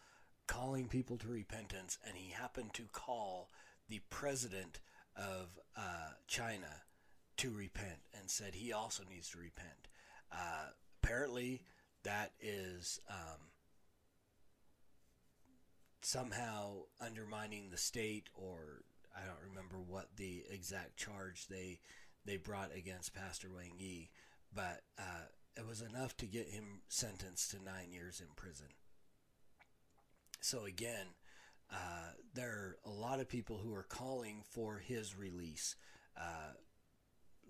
calling 0.48 0.88
people 0.88 1.18
to 1.18 1.28
repentance, 1.28 1.98
and 2.08 2.16
he 2.16 2.32
happened 2.32 2.74
to 2.74 2.84
call 2.92 3.50
the 3.90 4.02
president 4.10 4.80
of 5.16 5.60
uh, 5.76 6.14
China 6.28 6.84
to 7.38 7.52
repent 7.52 8.00
and 8.18 8.30
said 8.30 8.56
he 8.56 8.72
also 8.72 9.04
needs 9.10 9.30
to 9.30 9.40
repent. 9.40 9.88
Uh, 10.32 10.68
apparently, 11.02 11.62
that 12.04 12.32
is 12.40 13.00
um, 13.10 13.50
somehow 16.02 16.84
undermining 17.02 17.70
the 17.70 17.78
state, 17.78 18.30
or 18.34 18.84
I 19.16 19.26
don't 19.26 19.50
remember 19.50 19.78
what 19.78 20.16
the 20.16 20.44
exact 20.50 20.98
charge 20.98 21.48
they 21.48 21.80
they 22.26 22.38
brought 22.38 22.76
against 22.76 23.14
Pastor 23.14 23.50
Wang 23.54 23.74
Yi, 23.78 24.10
but 24.54 24.82
uh, 24.98 25.28
it 25.56 25.68
was 25.68 25.82
enough 25.82 26.16
to 26.18 26.26
get 26.26 26.50
him 26.50 26.82
sentenced 26.88 27.52
to 27.52 27.64
nine 27.64 27.92
years 27.92 28.20
in 28.20 28.28
prison. 28.36 28.68
So 30.42 30.66
again, 30.66 31.08
uh, 31.72 32.12
there 32.34 32.50
are 32.50 32.78
a 32.86 32.90
lot 32.90 33.20
of 33.20 33.30
people 33.30 33.58
who 33.58 33.74
are 33.74 33.84
calling 33.84 34.44
for 34.50 34.78
his 34.78 35.18
release. 35.18 35.76
Uh, 36.18 36.54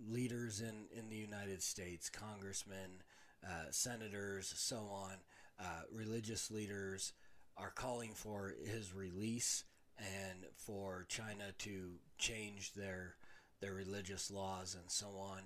leaders 0.10 0.62
in, 0.62 0.86
in 0.98 1.10
the 1.10 1.15
United 1.15 1.62
States, 1.62 2.10
congressmen, 2.10 3.01
uh, 3.46 3.65
senators, 3.72 4.53
so 4.56 4.77
on, 4.77 5.13
uh, 5.60 5.82
religious 5.92 6.50
leaders 6.50 7.13
are 7.58 7.72
calling 7.72 8.13
for 8.13 8.53
his 8.65 8.94
release 8.94 9.63
and 9.98 10.46
for 10.56 11.06
China 11.08 11.51
to 11.60 11.94
change 12.18 12.74
their 12.74 13.15
their 13.63 13.74
religious 13.74 14.29
laws 14.29 14.75
and 14.75 14.91
so 14.91 15.08
on. 15.17 15.39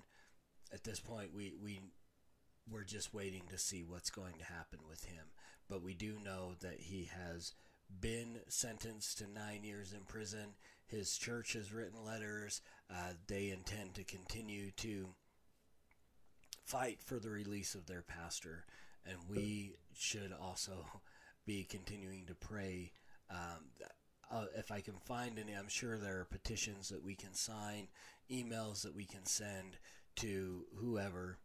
At 0.73 0.83
this 0.83 0.99
point, 0.99 1.33
we 1.35 1.53
we 1.63 1.79
we're 2.69 2.83
just 2.83 3.13
waiting 3.13 3.43
to 3.49 3.57
see 3.57 3.83
what's 3.83 4.09
going 4.09 4.33
to 4.39 4.53
happen 4.53 4.79
with 4.89 5.05
him. 5.05 5.25
But 5.69 5.83
we 5.83 5.93
do 5.93 6.17
know 6.23 6.53
that 6.61 6.79
he 6.79 7.09
has 7.13 7.53
been 8.01 8.39
sentenced 8.49 9.19
to 9.19 9.31
nine 9.31 9.63
years 9.63 9.93
in 9.93 10.01
prison. 10.01 10.55
His 10.87 11.17
church 11.17 11.53
has 11.53 11.71
written 11.71 12.03
letters. 12.03 12.61
Uh, 12.89 13.13
they 13.27 13.49
intend 13.49 13.93
to 13.95 14.03
continue 14.03 14.71
to 14.77 15.09
fight 16.65 16.99
for 17.01 17.19
the 17.19 17.29
release 17.29 17.75
of 17.75 17.85
their 17.85 18.01
pastor, 18.01 18.65
and 19.05 19.17
we 19.29 19.75
should 19.95 20.33
also 20.41 20.85
be 21.45 21.63
continuing 21.63 22.25
to 22.25 22.35
pray. 22.35 22.91
Um, 23.29 23.69
if 24.67 24.71
I 24.75 24.81
can 24.81 24.95
find 25.05 25.39
any, 25.39 25.53
I'm 25.53 25.69
sure 25.69 25.97
there 25.97 26.19
are 26.19 26.25
petitions 26.25 26.89
that 26.89 27.01
we 27.01 27.15
can 27.15 27.33
sign, 27.33 27.87
emails 28.29 28.81
that 28.81 28.93
we 28.93 29.05
can 29.05 29.25
send 29.25 29.77
to 30.17 30.65
whoever. 30.75 31.37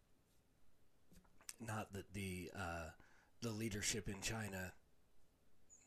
Not 1.64 1.92
that 1.92 2.12
the 2.14 2.50
uh, 2.58 2.90
the 3.40 3.50
leadership 3.50 4.08
in 4.08 4.20
China, 4.22 4.72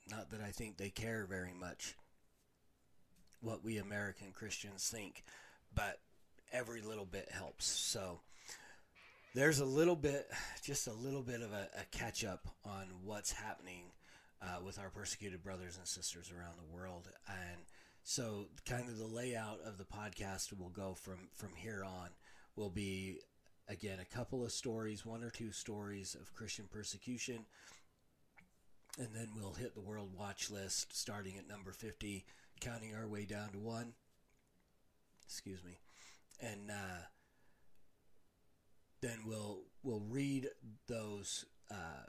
not 0.10 0.30
that 0.30 0.40
I 0.40 0.52
think 0.52 0.78
they 0.78 0.90
care 0.90 1.26
very 1.26 1.54
much 1.54 1.96
what 3.42 3.66
we 3.66 3.80
American 3.80 4.32
Christians 4.32 4.88
think, 4.88 5.26
but 5.74 6.00
every 6.54 6.82
little 6.82 7.06
bit 7.06 7.28
helps. 7.30 7.66
So 7.66 8.22
there's 9.34 9.60
a 9.60 9.66
little 9.66 9.98
bit, 9.98 10.30
just 10.64 10.88
a 10.88 10.94
little 10.94 11.22
bit 11.22 11.42
of 11.42 11.52
a, 11.52 11.68
a 11.82 11.86
catch 11.92 12.24
up 12.24 12.48
on 12.64 12.86
what's 13.04 13.34
happening 13.34 13.92
uh, 14.46 14.62
with 14.64 14.80
our 14.80 14.90
persecuted 14.90 15.44
brothers 15.44 15.78
and 15.78 15.88
sisters 15.88 16.32
around 16.32 16.56
the 16.58 16.76
world. 16.76 17.10
And 17.28 17.62
so, 18.04 18.48
kind 18.68 18.88
of 18.88 18.98
the 18.98 19.06
layout 19.06 19.60
of 19.66 19.78
the 19.78 19.86
podcast 19.86 20.58
will 20.58 20.70
go 20.70 20.94
from, 20.94 21.30
from 21.34 21.50
here 21.56 21.84
on 21.84 22.10
will 22.56 22.70
be 22.70 23.20
again 23.68 24.00
a 24.00 24.16
couple 24.16 24.44
of 24.44 24.52
stories, 24.52 25.06
one 25.06 25.24
or 25.24 25.30
two 25.30 25.52
stories 25.52 26.16
of 26.16 26.34
Christian 26.34 26.66
persecution. 26.72 27.46
And 28.98 29.10
then 29.14 29.30
we'll 29.36 29.54
hit 29.54 29.76
the 29.76 29.82
world 29.82 30.12
watch 30.18 30.50
list 30.50 30.96
starting 30.96 31.38
at 31.38 31.50
number 31.50 31.72
50, 31.72 32.26
counting 32.62 32.96
our 32.96 33.08
way 33.08 33.26
down 33.26 33.50
to 33.52 33.60
one. 33.60 33.94
Excuse 35.26 35.64
me. 35.64 35.80
And, 36.40 36.70
uh, 36.70 37.06
then 39.06 39.20
we'll 39.26 39.60
we'll 39.84 40.04
read 40.10 40.48
those 40.88 41.46
uh, 41.70 42.08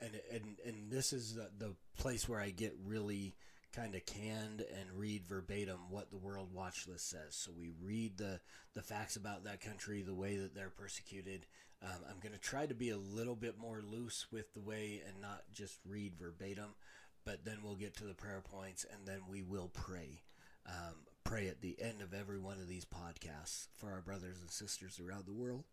and 0.00 0.20
and 0.32 0.56
and 0.64 0.90
this 0.90 1.12
is 1.12 1.34
the, 1.34 1.48
the 1.58 1.74
place 1.98 2.28
where 2.28 2.40
I 2.40 2.50
get 2.50 2.74
really 2.84 3.34
kind 3.74 3.94
of 3.94 4.06
canned 4.06 4.60
and 4.60 4.98
read 4.98 5.26
verbatim 5.26 5.78
what 5.90 6.10
the 6.10 6.16
World 6.16 6.48
Watch 6.52 6.88
List 6.88 7.10
says. 7.10 7.34
So 7.34 7.52
we 7.56 7.72
read 7.82 8.16
the 8.16 8.40
the 8.74 8.82
facts 8.82 9.16
about 9.16 9.44
that 9.44 9.60
country, 9.60 10.02
the 10.02 10.14
way 10.14 10.36
that 10.36 10.54
they're 10.54 10.70
persecuted. 10.70 11.46
Um, 11.82 12.04
I'm 12.08 12.20
going 12.20 12.32
to 12.32 12.40
try 12.40 12.64
to 12.64 12.74
be 12.74 12.90
a 12.90 12.96
little 12.96 13.36
bit 13.36 13.58
more 13.58 13.82
loose 13.86 14.26
with 14.32 14.54
the 14.54 14.60
way 14.60 15.02
and 15.06 15.20
not 15.20 15.42
just 15.52 15.78
read 15.86 16.14
verbatim, 16.18 16.74
but 17.26 17.44
then 17.44 17.58
we'll 17.62 17.74
get 17.74 17.94
to 17.98 18.04
the 18.04 18.14
prayer 18.14 18.42
points 18.42 18.86
and 18.90 19.06
then 19.06 19.20
we 19.28 19.42
will 19.42 19.68
pray. 19.68 20.22
Um, 20.66 20.94
pray 21.22 21.48
at 21.48 21.60
the 21.60 21.76
end 21.80 22.00
of 22.00 22.14
every 22.14 22.38
one 22.38 22.58
of 22.58 22.68
these 22.68 22.86
podcasts 22.86 23.66
for 23.74 23.92
our 23.92 24.00
brothers 24.00 24.40
and 24.40 24.50
sisters 24.50 25.00
around 25.00 25.26
the 25.26 25.32
world. 25.32 25.64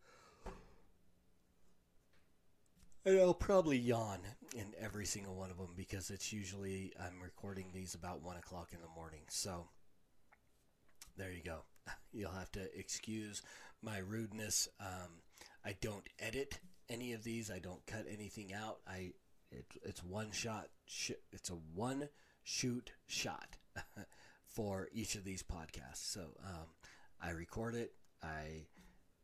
And 3.05 3.19
I'll 3.19 3.33
probably 3.33 3.77
yawn 3.77 4.19
in 4.55 4.73
every 4.79 5.05
single 5.05 5.35
one 5.35 5.51
of 5.51 5.57
them 5.57 5.73
because 5.75 6.09
it's 6.09 6.31
usually 6.31 6.93
I'm 6.97 7.21
recording 7.21 7.65
these 7.73 7.95
about 7.95 8.21
one 8.21 8.37
o'clock 8.37 8.69
in 8.71 8.79
the 8.79 8.87
morning. 8.95 9.23
So 9.27 9.67
there 11.17 11.31
you 11.33 11.43
go. 11.43 11.63
You'll 12.13 12.31
have 12.31 12.51
to 12.53 12.61
excuse 12.79 13.41
my 13.81 13.97
rudeness. 13.97 14.69
Um, 14.79 15.21
I 15.65 15.75
don't 15.81 16.07
edit 16.17 16.59
any 16.89 17.11
of 17.11 17.25
these. 17.25 17.51
I 17.51 17.59
don't 17.59 17.85
cut 17.85 18.05
anything 18.09 18.53
out. 18.53 18.77
I 18.87 19.11
it, 19.51 19.65
it's 19.83 20.01
one 20.01 20.31
shot. 20.31 20.69
Sh- 20.87 21.11
it's 21.33 21.49
a 21.49 21.57
one 21.75 22.07
shoot 22.43 22.93
shot 23.07 23.57
for 24.47 24.87
each 24.93 25.15
of 25.15 25.25
these 25.25 25.43
podcasts. 25.43 26.09
So 26.11 26.21
um, 26.45 26.67
I 27.21 27.31
record 27.31 27.75
it, 27.75 27.91
I 28.23 28.67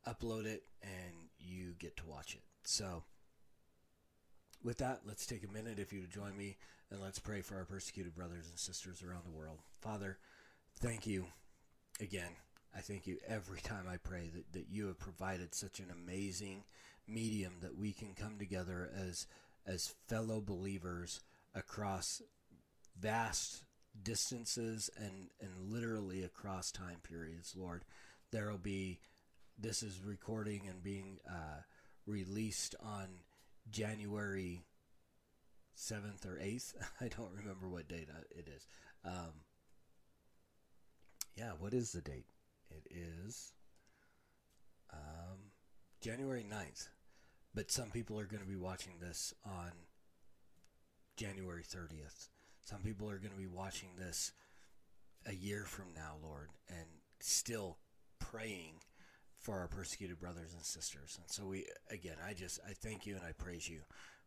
upload 0.06 0.46
it, 0.46 0.64
and 0.82 1.30
you 1.40 1.76
get 1.80 1.96
to 1.98 2.06
watch 2.06 2.36
it. 2.36 2.44
So 2.64 3.04
with 4.64 4.78
that, 4.80 5.02
let's 5.06 5.26
take 5.26 5.44
a 5.44 5.54
minute 5.54 5.80
if 5.80 5.94
you 5.94 6.02
would 6.02 6.12
join 6.12 6.38
me 6.38 6.58
and 6.92 7.02
let's 7.02 7.20
pray 7.20 7.42
for 7.42 7.56
our 7.56 7.66
persecuted 7.66 8.16
brothers 8.16 8.48
and 8.50 8.58
sisters 8.58 9.04
around 9.04 9.24
the 9.26 9.38
world. 9.38 9.60
Father, 9.80 10.18
thank 10.80 11.06
you 11.08 11.26
again. 12.02 12.32
I 12.76 12.80
thank 12.82 13.08
you 13.08 13.18
every 13.28 13.62
time 13.62 13.86
I 13.90 13.98
pray 13.98 14.30
that, 14.34 14.54
that 14.54 14.68
you 14.70 14.88
have 14.88 15.00
provided 15.00 15.56
such 15.56 15.80
an 15.80 15.88
amazing 15.92 16.64
medium 17.08 17.54
that 17.62 17.78
we 17.78 17.92
can 17.92 18.14
come 18.14 18.38
together 18.38 18.92
as 18.96 19.26
as 19.66 19.94
fellow 20.08 20.42
believers 20.42 21.22
across 21.54 22.22
vast 23.00 23.64
distances 24.02 24.90
and, 24.98 25.30
and 25.42 25.72
literally 25.72 26.24
across 26.24 26.72
time 26.72 26.98
periods, 27.04 27.56
Lord. 27.56 27.84
There 28.32 28.50
will 28.50 28.58
be, 28.58 29.00
this 29.58 29.84
is 29.84 30.02
recording 30.04 30.64
and 30.68 30.84
being 30.84 31.20
uh, 31.28 31.62
released 32.06 32.76
on 32.82 33.08
January 33.72 34.64
7th 35.78 36.26
or 36.26 36.40
8th. 36.42 36.74
I 37.02 37.08
don't 37.08 37.32
remember 37.34 37.68
what 37.68 37.88
date 37.88 38.10
it 38.32 38.48
is. 38.48 38.68
Um, 39.06 39.34
yeah, 41.36 41.52
what 41.58 41.74
is 41.74 41.92
the 41.92 42.02
date? 42.02 42.26
It 42.70 42.88
is 42.92 43.54
um, 44.94 45.38
January 46.02 46.46
9th. 46.50 46.90
But 47.56 47.72
some 47.72 47.90
people 47.90 48.20
are 48.20 48.26
going 48.26 48.44
to 48.44 48.50
be 48.50 48.56
watching 48.56 48.94
this 49.00 49.34
on 49.46 49.72
January 51.18 51.64
30th. 51.64 52.30
Some 52.62 52.82
people 52.82 53.10
are 53.10 53.18
going 53.18 53.32
to 53.32 53.38
be 53.38 53.48
watching 53.48 53.90
this 53.98 54.32
a 55.26 55.34
year 55.34 55.64
from 55.66 55.86
now, 55.96 56.16
Lord, 56.24 56.50
and 56.70 56.86
still 57.20 57.78
praying 58.20 58.76
for 59.40 59.60
our 59.60 59.68
persecuted 59.68 60.20
brothers 60.20 60.54
and 60.54 60.64
sisters. 60.64 61.18
And 61.20 61.30
so 61.32 61.46
we 61.46 61.66
again, 61.90 62.18
I 62.26 62.34
just 62.34 62.60
I 62.68 62.74
thank 62.74 63.06
you 63.06 63.16
and 63.16 63.24
I 63.24 63.32
praise 63.32 63.68
you 63.68 63.82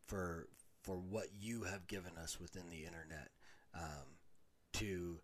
for 0.06 0.48
for 0.82 0.96
what 0.96 1.26
you 1.38 1.62
have 1.64 1.86
given 1.86 2.12
us 2.20 2.40
within 2.40 2.68
the 2.68 2.84
internet 2.84 3.30
um, 3.74 4.18
to 4.74 5.20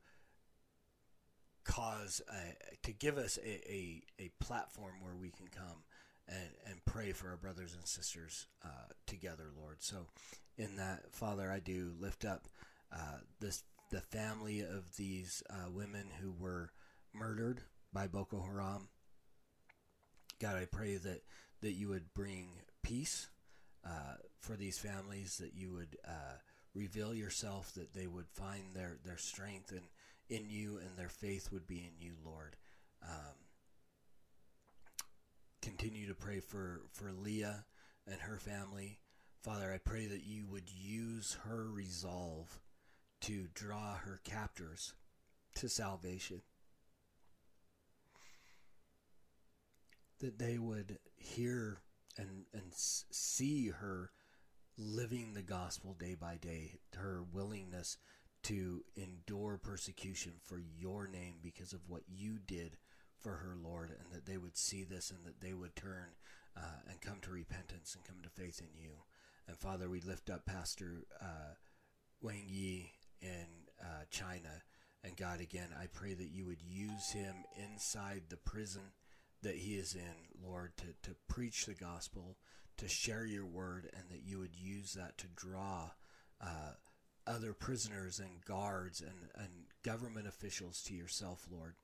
cause 1.65 2.23
a, 2.31 2.77
to 2.87 2.93
give 2.93 3.19
us 3.19 3.39
a, 3.45 3.71
a, 3.71 4.03
a, 4.19 4.31
platform 4.41 4.95
where 5.03 5.15
we 5.15 5.31
can 5.31 5.49
come 5.49 5.83
and, 6.27 6.49
and 6.67 6.85
pray 6.87 7.13
for 7.13 7.29
our 7.29 7.37
brothers 7.37 7.75
and 7.75 7.87
sisters 7.87 8.47
uh, 8.65 8.93
together, 9.07 9.51
Lord. 9.57 9.77
So, 9.81 10.07
in 10.57 10.77
that, 10.77 11.13
Father, 11.13 11.51
I 11.51 11.59
do 11.59 11.93
lift 12.01 12.25
up 12.25 12.49
uh, 12.93 13.19
this 13.41 13.63
the 13.91 14.01
family 14.01 14.61
of 14.61 14.97
these 14.97 15.43
uh, 15.51 15.71
women 15.71 16.09
who 16.21 16.33
were 16.33 16.73
murdered 17.15 17.63
by 17.93 18.07
Boko 18.07 18.43
Haram. 18.43 18.89
God, 20.41 20.57
I 20.57 20.67
pray 20.67 20.97
that 20.97 21.23
that 21.61 21.73
you 21.73 21.89
would 21.89 22.15
bring 22.15 22.51
peace 22.83 23.29
uh, 23.85 24.15
for 24.41 24.55
these 24.55 24.79
families, 24.79 25.39
that 25.39 25.55
you 25.55 25.73
would 25.73 25.97
uh, 26.07 26.39
reveal 26.75 27.15
yourself, 27.15 27.73
that 27.75 27.95
they 27.95 28.07
would 28.07 28.29
find 28.29 28.75
their 28.75 28.99
their 29.05 29.19
strength 29.19 29.73
and 29.73 29.87
in 30.29 30.51
you, 30.51 30.79
and 30.79 30.97
their 30.97 31.09
faith 31.09 31.51
would 31.53 31.67
be 31.67 31.79
in 31.79 31.99
you, 31.99 32.15
Lord. 32.25 32.57
Um, 33.03 33.35
continue 35.63 36.07
to 36.09 36.15
pray 36.15 36.41
for 36.41 36.83
for 36.93 37.13
Leah 37.13 37.65
and 38.07 38.21
her 38.21 38.39
family. 38.39 38.99
Father, 39.43 39.73
I 39.73 39.79
pray 39.79 40.07
that 40.07 40.25
you 40.25 40.47
would 40.47 40.71
use 40.71 41.39
her 41.45 41.69
resolve 41.71 42.61
to 43.23 43.47
draw 43.55 43.95
her 43.95 44.21
captors 44.25 44.95
to 45.57 45.69
salvation. 45.69 46.43
That 50.21 50.39
they 50.39 50.59
would 50.59 50.99
hear 51.17 51.79
and, 52.17 52.45
and 52.53 52.73
see 52.73 53.69
her 53.69 54.11
living 54.77 55.35
the 55.35 55.43
gospel 55.43 55.95
day 55.99 56.15
by 56.15 56.39
day, 56.41 56.81
her 56.97 57.23
willingness 57.33 57.97
to 58.45 58.85
endure 58.97 59.59
persecution 59.63 60.33
for 60.45 60.61
your 60.79 61.09
name 61.09 61.35
because 61.43 61.73
of 61.73 61.89
what 61.89 62.03
you 62.09 62.39
did 62.47 62.77
for 63.19 63.33
her, 63.33 63.57
Lord, 63.61 63.91
and 63.91 64.13
that 64.13 64.27
they 64.27 64.39
would 64.39 64.57
see 64.57 64.85
this 64.85 65.11
and 65.11 65.25
that 65.27 65.41
they 65.41 65.53
would 65.53 65.75
turn 65.75 66.11
uh, 66.57 66.81
and 66.89 67.01
come 67.01 67.19
to 67.23 67.31
repentance 67.31 67.95
and 67.95 68.05
come 68.05 68.19
to 68.23 68.29
faith 68.29 68.61
in 68.61 68.81
you. 68.81 68.91
And 69.47 69.57
Father, 69.57 69.89
we 69.89 70.01
lift 70.01 70.31
up 70.31 70.47
Pastor 70.47 71.05
uh, 71.21 71.55
Wang 72.21 72.45
Yi 72.47 72.93
in 73.21 73.47
uh, 73.81 74.05
China. 74.11 74.63
And 75.03 75.17
God, 75.17 75.41
again, 75.41 75.69
I 75.81 75.87
pray 75.87 76.15
that 76.15 76.31
you 76.31 76.47
would 76.47 76.63
use 76.63 77.11
him 77.11 77.35
inside 77.57 78.25
the 78.29 78.37
prison 78.37 78.83
that 79.43 79.57
he 79.57 79.75
is 79.75 79.95
in, 79.95 80.47
Lord, 80.47 80.73
to, 80.79 80.87
to 81.09 81.17
preach 81.29 81.67
the 81.67 81.75
gospel, 81.75 82.37
to 82.79 82.89
share 82.89 83.25
your 83.25 83.47
word, 83.47 83.89
and 83.93 84.05
that 84.11 84.25
you 84.25 84.39
would 84.39 84.57
use 84.57 84.95
that 84.95 85.19
to 85.19 85.27
draw 85.37 85.91
uh, 86.41 86.73
other 87.27 87.53
prisoners 87.53 88.19
and 88.19 88.45
guards 88.45 89.01
and, 89.01 89.31
and 89.37 89.49
government 89.85 90.27
officials 90.27 90.83
to 90.83 90.95
yourself, 90.95 91.47
Lord. 91.51 91.75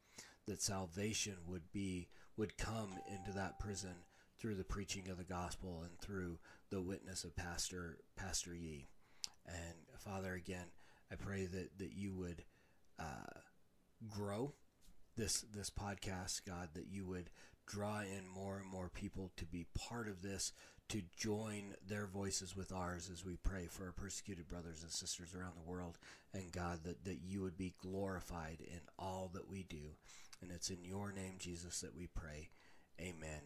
That 0.47 0.63
salvation 0.63 1.37
would 1.47 1.73
be 1.73 2.09
would 2.37 2.59
come 2.59 2.91
into 3.09 3.33
that 3.33 3.59
prison 3.59 3.95
through 4.39 4.57
the 4.57 4.65
preaching 4.65 5.09
of 5.09 5.17
the 5.17 5.25
gospel 5.25 5.83
and 5.85 5.99
through 5.99 6.39
the 6.71 6.83
witness 6.83 7.25
of 7.25 7.35
Pastor 7.35 7.99
Pastor 8.17 8.55
Yi. 8.55 8.89
And 9.47 9.75
Father, 9.99 10.35
again, 10.35 10.67
I 11.11 11.15
pray 11.15 11.47
that, 11.47 11.79
that 11.79 11.93
you 11.95 12.13
would 12.13 12.45
uh, 12.99 13.41
grow 14.11 14.53
this 15.17 15.45
this 15.55 15.71
podcast, 15.71 16.43
God, 16.47 16.71
that 16.75 16.89
you 16.91 17.07
would 17.07 17.31
draw 17.67 18.01
in 18.01 18.29
more 18.29 18.59
and 18.59 18.67
more 18.67 18.91
people 18.93 19.31
to 19.37 19.47
be 19.47 19.67
part 19.89 20.09
of 20.09 20.23
this, 20.23 20.53
to 20.89 21.03
join 21.17 21.75
their 21.87 22.07
voices 22.07 22.55
with 22.55 22.73
ours 22.73 23.11
as 23.13 23.25
we 23.25 23.37
pray 23.37 23.67
for 23.67 23.87
our 23.87 23.93
persecuted 23.93 24.49
brothers 24.49 24.83
and 24.83 24.93
sisters 24.93 25.35
around 25.35 25.55
the 25.57 25.71
world. 25.71 25.99
And 26.33 26.53
God, 26.53 26.81
that, 26.85 27.05
that 27.05 27.21
you 27.25 27.41
would 27.43 27.57
be 27.57 27.75
glorified 27.81 28.59
in 28.61 28.81
all 28.99 29.31
that 29.35 29.49
we 29.49 29.63
do. 29.63 29.97
And 30.43 30.51
it's 30.51 30.71
in 30.71 30.85
your 30.85 31.13
name, 31.13 31.37
Jesus, 31.39 31.81
that 31.81 31.97
we 31.97 32.07
pray. 32.07 32.51
Amen. 33.01 33.41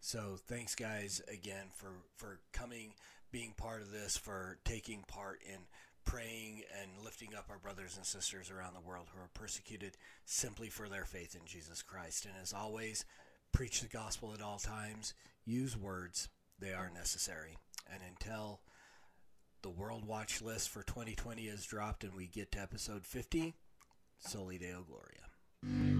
So 0.00 0.36
thanks, 0.46 0.74
guys, 0.74 1.20
again 1.32 1.66
for 1.74 1.92
for 2.16 2.40
coming, 2.52 2.94
being 3.30 3.52
part 3.56 3.82
of 3.82 3.92
this, 3.92 4.16
for 4.16 4.58
taking 4.64 5.02
part 5.06 5.40
in 5.46 5.60
praying 6.04 6.62
and 6.80 7.04
lifting 7.04 7.34
up 7.36 7.46
our 7.50 7.58
brothers 7.58 7.96
and 7.96 8.06
sisters 8.06 8.50
around 8.50 8.74
the 8.74 8.80
world 8.80 9.06
who 9.12 9.20
are 9.20 9.30
persecuted 9.34 9.96
simply 10.24 10.68
for 10.68 10.88
their 10.88 11.04
faith 11.04 11.34
in 11.34 11.46
Jesus 11.46 11.82
Christ. 11.82 12.26
And 12.26 12.34
as 12.40 12.52
always, 12.52 13.04
preach 13.52 13.80
the 13.80 13.88
gospel 13.88 14.32
at 14.34 14.42
all 14.42 14.58
times, 14.58 15.14
use 15.44 15.76
words, 15.76 16.28
they 16.58 16.72
are 16.72 16.90
necessary. 16.94 17.56
And 17.92 18.02
until 18.08 18.60
the 19.62 19.70
World 19.70 20.04
Watch 20.04 20.40
list 20.40 20.70
for 20.70 20.82
2020 20.82 21.42
is 21.42 21.64
dropped 21.64 22.04
and 22.04 22.14
we 22.14 22.26
get 22.26 22.52
to 22.52 22.60
episode 22.60 23.04
50, 23.06 23.54
Soli 24.18 24.58
Deo 24.58 24.84
Gloria. 24.86 25.99